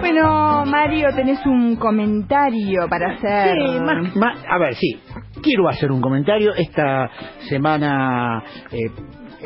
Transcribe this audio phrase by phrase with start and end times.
[0.00, 3.56] Bueno, Mario, tenés un comentario para hacer.
[3.56, 5.00] Sí, más- más- a ver, sí,
[5.42, 6.54] quiero hacer un comentario.
[6.54, 7.10] Esta
[7.48, 8.90] semana, eh,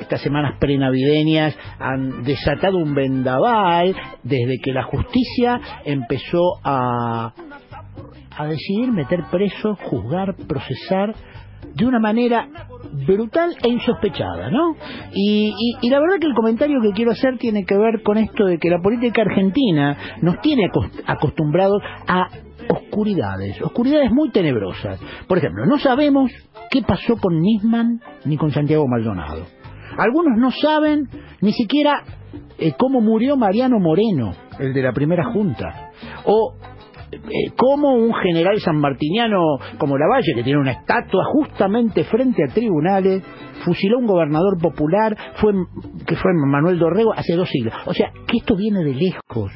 [0.01, 7.33] estas semanas prenavideñas han desatado un vendaval desde que la justicia empezó a,
[8.39, 11.15] a decidir meter preso, juzgar, procesar
[11.75, 12.49] de una manera
[13.07, 14.77] brutal e insospechada, ¿no?
[15.13, 15.53] Y,
[15.89, 18.71] la verdad que el comentario que quiero hacer tiene que ver con esto de que
[18.71, 22.29] la política argentina nos tiene acos- acostumbrados a
[22.69, 25.01] oscuridades, oscuridades muy tenebrosas.
[25.27, 26.31] Por ejemplo, no sabemos
[26.71, 29.45] qué pasó con Nisman ni con Santiago Maldonado.
[29.97, 31.09] Algunos no saben
[31.41, 32.03] ni siquiera
[32.59, 35.91] eh, cómo murió Mariano Moreno, el de la primera junta.
[36.25, 36.55] O
[37.57, 43.23] cómo un general sanmartiniano como Lavalle, que tiene una estatua justamente frente a tribunales,
[43.65, 45.53] fusiló a un gobernador popular, fue
[46.07, 47.75] que fue Manuel Dorrego hace dos siglos.
[47.87, 49.53] O sea, que esto viene de lejos.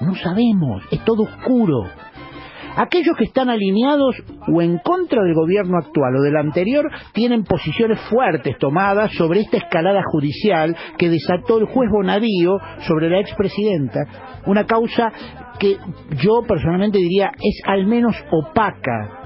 [0.00, 1.84] No sabemos, es todo oscuro.
[2.76, 4.16] Aquellos que están alineados
[4.52, 9.58] o en contra del gobierno actual o del anterior tienen posiciones fuertes tomadas sobre esta
[9.58, 14.00] escalada judicial que desató el juez Bonadío sobre la expresidenta,
[14.46, 15.12] una causa
[15.58, 15.76] que
[16.22, 19.20] yo personalmente diría es al menos opaca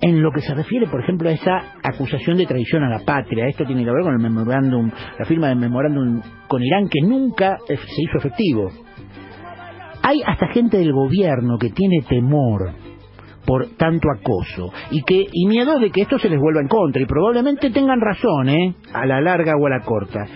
[0.00, 3.46] en lo que se refiere, por ejemplo, a esa acusación de traición a la patria.
[3.46, 7.56] Esto tiene que ver con el memorándum, la firma del memorándum con Irán que nunca
[7.68, 8.70] eh, se hizo efectivo.
[10.02, 12.72] Hay hasta gente del gobierno que tiene temor
[13.46, 17.02] por tanto acoso y que y miedo de que esto se les vuelva en contra
[17.02, 18.74] y probablemente tengan razón, ¿eh?
[18.92, 20.26] A la larga o a la corta.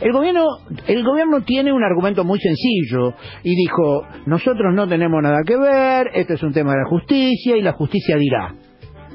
[0.00, 0.44] El gobierno,
[0.86, 6.10] el gobierno tiene un argumento muy sencillo y dijo, nosotros no tenemos nada que ver,
[6.14, 8.54] este es un tema de la justicia y la justicia dirá.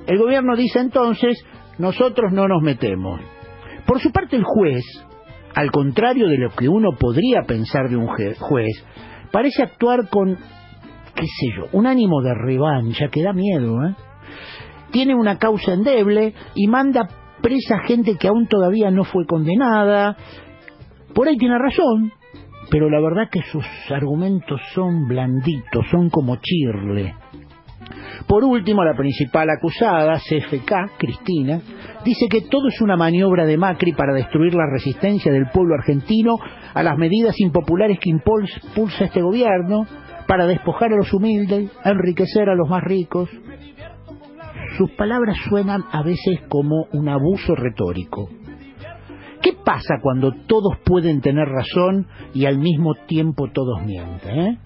[0.08, 1.44] El gobierno dice entonces,
[1.78, 3.20] nosotros no nos metemos.
[3.86, 4.84] Por su parte el juez,
[5.54, 8.86] al contrario de lo que uno podría pensar de un juez,
[9.32, 10.36] parece actuar con,
[11.16, 13.96] qué sé yo, un ánimo de revancha que da miedo, ¿eh?
[14.92, 17.08] Tiene una causa endeble y manda
[17.42, 20.18] presa gente que aún todavía no fue condenada.
[21.14, 22.12] Por ahí tiene razón,
[22.72, 27.16] pero la verdad que sus argumentos son blanditos, son como chirle.
[28.28, 31.62] Por último, la principal acusada, CFK, Cristina,
[32.06, 36.36] dice que todo es una maniobra de Macri para destruir la resistencia del pueblo argentino
[36.74, 39.86] a las medidas impopulares que impuls- impulsa este gobierno
[40.28, 43.30] para despojar a los humildes, enriquecer a los más ricos.
[44.78, 48.30] Sus palabras suenan a veces como un abuso retórico.
[49.42, 54.40] ¿Qué pasa cuando todos pueden tener razón y al mismo tiempo todos mienten?
[54.40, 54.58] eh?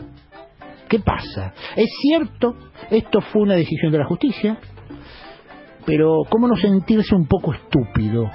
[0.93, 1.55] ¿Qué pasa?
[1.75, 2.53] Es cierto,
[2.91, 4.59] esto fue una decisión de la justicia,
[5.87, 8.29] pero ¿cómo no sentirse un poco estúpido?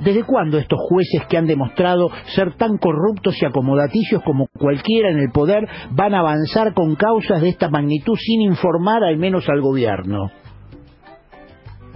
[0.00, 5.20] ¿Desde cuándo estos jueces que han demostrado ser tan corruptos y acomodaticios como cualquiera en
[5.20, 9.60] el poder van a avanzar con causas de esta magnitud sin informar al menos al
[9.60, 10.32] gobierno?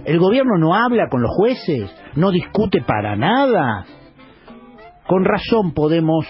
[0.05, 1.93] ¿El gobierno no habla con los jueces?
[2.15, 3.85] ¿No discute para nada?
[5.09, 6.25] Con razón podemos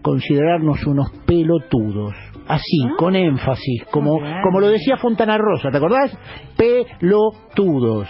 [0.00, 2.14] considerarnos unos pelotudos.
[2.46, 6.16] Así, con énfasis, como, como lo decía Fontana Rosa, ¿te acordás?
[6.56, 8.08] Pelotudos.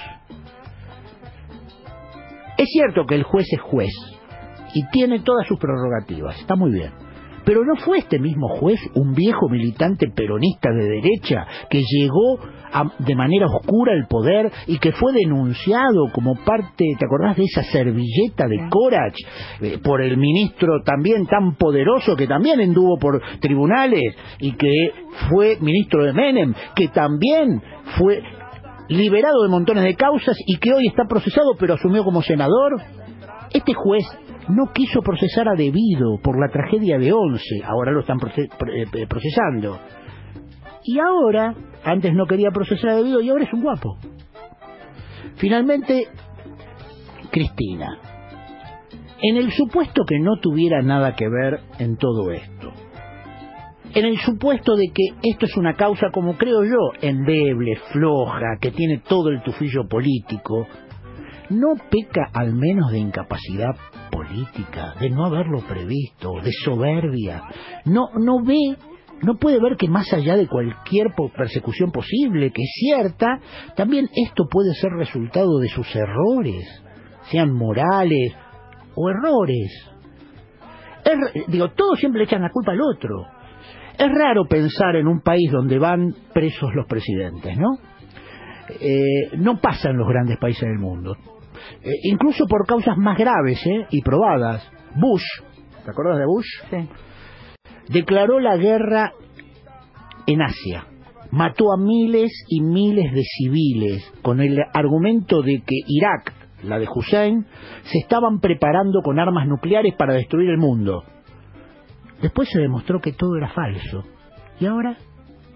[2.56, 3.93] Es cierto que el juez es juez
[4.75, 6.93] y tiene todas sus prerrogativas, está muy bien.
[7.45, 12.39] Pero ¿no fue este mismo juez un viejo militante peronista de derecha que llegó
[12.74, 17.44] a- de manera oscura al poder y que fue denunciado como parte, ¿te acordás de
[17.44, 19.16] esa servilleta de Corach
[19.62, 24.72] eh, por el ministro también tan poderoso que también anduvo por tribunales y que
[25.30, 27.62] fue ministro de Menem, que también
[27.97, 28.21] fue
[28.88, 32.72] liberado de montones de causas y que hoy está procesado pero asumió como senador?
[33.53, 34.04] Este juez
[34.48, 39.06] no quiso procesar a debido por la tragedia de Once, ahora lo están pre- eh,
[39.09, 39.78] procesando.
[40.84, 41.54] Y ahora,
[41.84, 43.97] antes no quería procesar a y ahora es un guapo.
[45.36, 46.09] Finalmente,
[47.31, 47.98] Cristina,
[49.21, 52.72] en el supuesto que no tuviera nada que ver en todo esto,
[53.95, 58.71] en el supuesto de que esto es una causa, como creo yo, endeble, floja, que
[58.72, 60.66] tiene todo el tufillo político,
[61.51, 63.77] ¿no peca al menos de incapacidad
[64.10, 67.45] política, de no haberlo previsto, de soberbia?
[67.84, 68.77] ¿No, no ve
[69.24, 73.41] no puede ver que más allá de cualquier persecución posible, que es cierta,
[73.76, 76.65] también esto puede ser resultado de sus errores,
[77.30, 78.34] sean morales
[78.94, 79.91] o errores.
[81.48, 83.26] digo, todos siempre le echan la culpa al otro.
[83.98, 87.78] Es raro pensar en un país donde van presos los presidentes, ¿no?
[88.80, 91.16] Eh, no pasa en los grandes países del mundo.
[91.82, 93.86] Eh, incluso por causas más graves ¿eh?
[93.91, 94.68] y probadas.
[94.97, 95.24] Bush,
[95.84, 96.47] ¿te acuerdas de Bush?
[96.70, 96.88] Sí
[97.89, 99.13] declaró la guerra
[100.27, 100.86] en Asia.
[101.31, 106.33] Mató a miles y miles de civiles con el argumento de que Irak,
[106.63, 107.47] la de Hussein,
[107.84, 111.03] se estaban preparando con armas nucleares para destruir el mundo.
[112.22, 114.04] Después se demostró que todo era falso.
[114.60, 114.97] ¿Y ahora?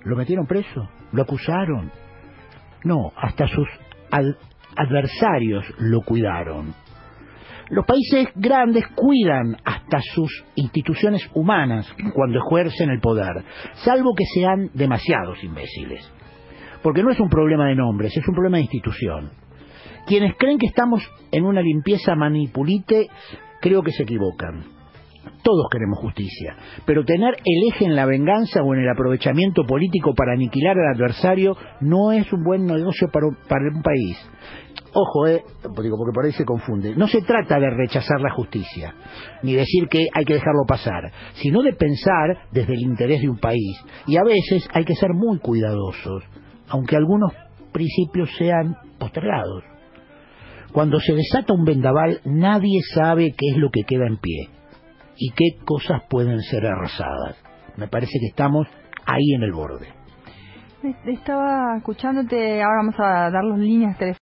[0.05, 0.89] ¿Lo metieron preso?
[1.13, 1.93] ¿Lo acusaron?
[2.85, 3.69] No, hasta sus
[4.77, 6.75] adversarios lo cuidaron.
[7.71, 13.45] Los países grandes cuidan hasta sus instituciones humanas cuando ejercen el poder,
[13.85, 16.11] salvo que sean demasiados imbéciles.
[16.83, 19.31] Porque no es un problema de nombres, es un problema de institución.
[20.07, 23.09] Quienes creen que estamos en una limpieza manipulite,
[23.61, 24.79] creo que se equivocan.
[25.43, 26.57] Todos queremos justicia,
[26.87, 30.95] pero tener el eje en la venganza o en el aprovechamiento político para aniquilar al
[30.95, 34.17] adversario no es un buen negocio para un, país.
[34.93, 36.95] Ojo, eh, porque por ahí se confunde.
[36.97, 38.95] No se trata de rechazar la justicia,
[39.43, 43.39] ni decir que hay que dejarlo pasar, sino de pensar desde el interés de un
[43.39, 43.79] país.
[44.07, 46.25] Y a veces hay que ser muy cuidadosos,
[46.69, 47.33] aunque algunos
[47.73, 49.65] principios sean postergados.
[50.73, 54.49] Cuando se desata un vendaval, nadie sabe qué es lo que queda en pie
[55.17, 57.37] y qué cosas pueden ser arrasadas.
[57.77, 58.67] Me parece que estamos
[59.07, 59.89] ahí en el borde.
[61.07, 64.28] Estaba escuchándote, ahora vamos a dar las líneas telefónicas.